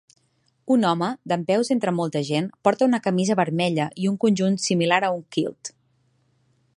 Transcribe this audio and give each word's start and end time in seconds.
Un 0.75 0.85
home, 0.91 1.09
dempeus 1.33 1.69
entre 1.75 1.93
molta 1.99 2.23
gent, 2.31 2.47
porta 2.69 2.87
una 2.91 3.01
camisa 3.09 3.37
vermella 3.41 3.87
i 4.05 4.11
un 4.13 4.19
conjunt 4.27 4.57
similar 4.69 5.03
a 5.11 5.15
un 5.19 5.25
kilt. 5.37 5.75